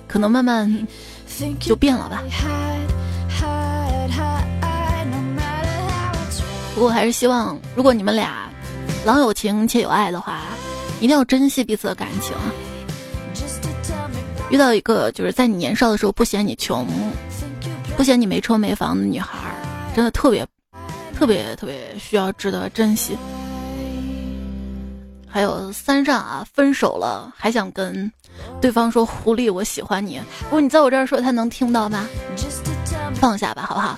[0.06, 0.88] 可能慢慢
[1.62, 2.22] 就变了吧。
[6.76, 8.50] 不过还是希望，如果你们俩
[9.06, 10.42] 郎有情且有爱的话，
[11.00, 12.36] 一定要珍惜彼此的感情。
[14.50, 16.86] 遇到一个就是在你年少的时候不嫌你穷、
[17.96, 19.38] 不嫌你没车没房的女孩，
[19.96, 20.46] 真的特别、
[21.18, 23.18] 特别、特别需要值得珍惜。
[25.28, 28.12] 还有三上啊，分手了还想跟
[28.62, 32.08] 对方说狐狸我喜欢你，不过你在我这儿说他能听到吗？
[33.16, 33.98] 放下吧，好不好？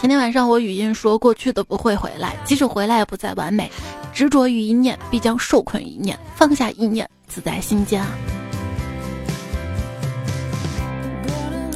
[0.00, 3.70] 前天晚上我语音说过去的不会回来，即使回来也不再完美。
[4.12, 8.08] 执着于一念，必将受困于一念；放下一念，自在心间啊。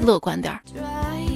[0.03, 0.61] 乐观点儿。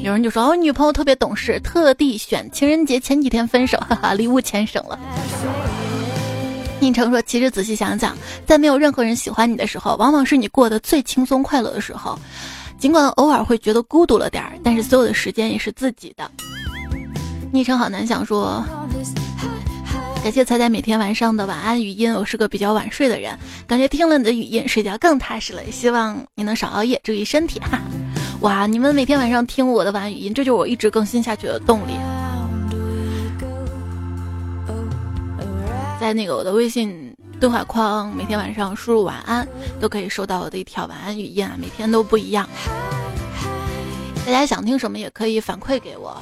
[0.02, 4.98] 有人就说哦女朋友特别懂事，特地选情人节前几天分手，哈哈，礼物钱省了。
[6.80, 12.18] 宁城说：“其实仔细想想，在没有任何人喜欢你的时候，往往是你过得最轻松快乐的时候。
[12.80, 16.28] 尽管偶尔会觉得孤独了点儿，但是所有的时间也是自己的。”
[17.52, 18.64] 昵称好难想说
[20.24, 22.12] ：“感谢彩彩每天晚上的晚安语音。
[22.12, 23.38] 我是个比较晚睡的人，
[23.68, 25.62] 感觉听了你的语音，睡觉更踏实了。
[25.70, 27.80] 希望你能少熬夜，注意身体。”哈，
[28.42, 28.66] 哇！
[28.66, 31.92] 你们每天晚上听我的晚安语音，这就是我一直更新下去的动力。
[36.00, 39.46] 在那个我的微信对话框，每天晚上输入晚安，
[39.80, 42.48] 都可以收到我的一条晚安语音啊，每天都不一样。
[44.26, 46.20] 大家想听什么也可以反馈给我。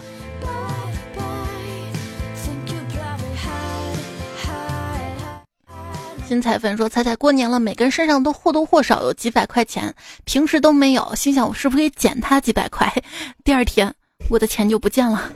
[6.31, 9.93] 新彩粉说：“彩彩过年了，每个人身上都或多或少有几百块钱，
[10.25, 12.89] 平时都没有，心想我是不是可以捡他几百块？
[13.43, 13.93] 第二天
[14.29, 15.29] 我的钱就不见了。”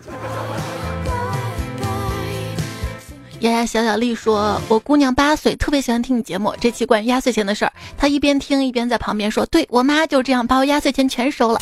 [3.41, 6.55] 丫丫小小丽说：“我姑娘八岁，特别喜欢听你节目。
[6.61, 11.59] 这期关于压岁钱的事儿，她一边听一边在旁边说：‘对我妈就这样把我压岁钱全收了。’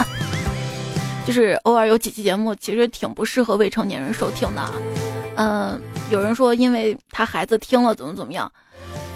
[1.26, 4.70] 就是偶尔有几期节目其实挺不适合未成年人收听的。
[5.36, 5.80] 嗯，
[6.10, 8.52] 有人说因为他孩子听了怎么怎么样，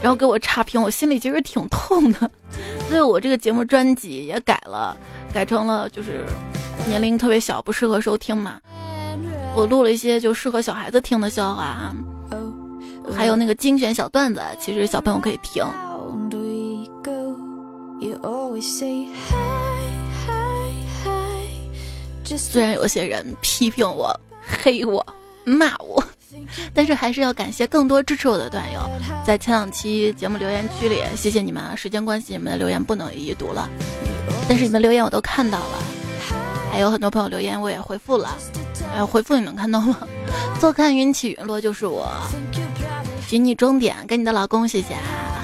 [0.07, 2.31] 然后给我差评，我心里其实挺痛的。
[2.89, 4.97] 所以我这个节目专辑也改了，
[5.35, 6.25] 改成了就是
[6.87, 8.61] 年龄特别小，不适合收听嘛。
[9.57, 11.93] 我录了一些就适合小孩子听的笑话。”
[13.13, 15.65] 还有那个精选小段子，其实小朋友可以听。
[22.39, 24.15] 虽然有些人批评我、
[24.63, 25.05] 黑我、
[25.43, 26.01] 骂我，
[26.75, 28.81] 但是还是要感谢更多支持我的段友。
[29.25, 31.75] 在前两期节目留言区里，谢谢你们啊！
[31.75, 33.69] 时间关系，你们的留言不能一一读了，
[34.49, 35.83] 但是你们留言我都看到了。
[36.71, 38.37] 还有很多朋友留言，我也回复了。
[38.95, 39.99] 哎，回复你们看到吗？
[40.61, 42.09] 坐看云起云落就是我。
[43.27, 44.95] 寻你终点，跟你的老公谢谢。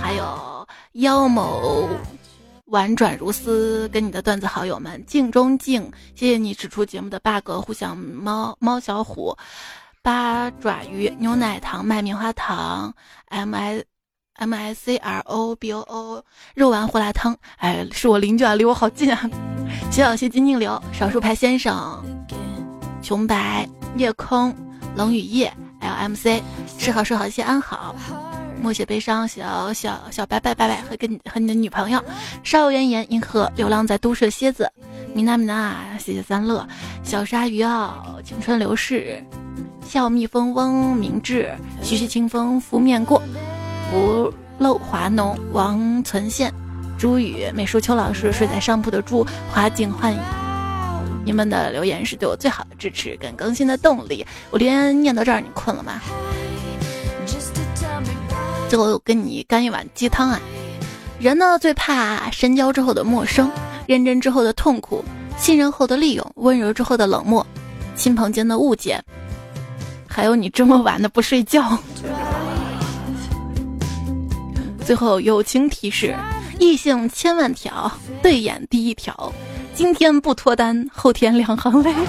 [0.01, 1.89] 还有妖某
[2.67, 7.51] 婉转如丝，跟你的段子好友们镜中镜，谢谢你指出节目的 bug。
[7.61, 9.37] 互相猫猫小虎
[10.03, 12.93] 八爪鱼牛奶糖卖棉花糖
[13.27, 13.85] m i
[14.35, 16.25] m i c r o b o o
[16.55, 19.31] 肉丸胡辣汤，哎，是我邻居啊，离我好近啊。
[19.93, 22.03] 徐小溪金静流少数派先生。
[23.01, 24.55] 穷白夜空
[24.97, 25.53] 冷雨夜。
[25.81, 26.41] L M C，
[26.79, 27.95] 吃好睡好谢安好，
[28.63, 32.01] 默写悲伤小小小白白白白和跟你和你的女朋友，
[32.45, 34.71] 稍有怨言银河流浪在都市的蝎子，
[35.13, 36.65] 米娜米娜谢谢三乐，
[37.03, 39.21] 小鲨鱼啊青春流逝，
[39.87, 41.53] 笑蜜蜂嗡明志，
[41.83, 43.23] 徐徐清风拂面过，
[43.91, 46.53] 不漏华浓王存宪，
[46.99, 50.19] 朱宇美术邱老师睡在上铺的猪花镜幻影。
[51.25, 54.27] 你们的留言是对我最好的支持跟更新的动力。
[54.51, 56.01] 我留言念到这儿，你困了吗？
[58.69, 60.41] 最后跟你干一碗鸡汤啊！
[61.21, 63.51] 人呢最怕深交之后的陌生，
[63.87, 65.05] 认真之后的痛苦，
[65.37, 67.47] 信任后的利用，温柔之后的冷漠，
[67.95, 69.01] 亲朋间的误解，
[70.15, 71.79] 还有你这么晚的不睡觉。
[74.85, 76.15] 最后友情提示：
[76.59, 77.91] 异性千万条，
[78.23, 79.33] 对眼第一条，
[79.75, 81.95] 今天不脱单，后天两行泪。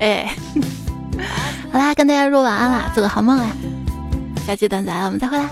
[0.00, 0.36] 哎，
[1.72, 3.46] 好啦，跟大家说晚安啦，做个好梦啦，
[4.46, 5.48] 下期段子我们再回来，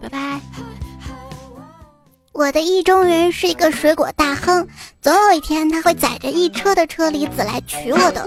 [0.00, 0.51] 拜拜。
[2.32, 4.66] 我的意中人是一个水果大亨，
[5.02, 8.26] 总有一天他会载着一车的车厘子来娶我的。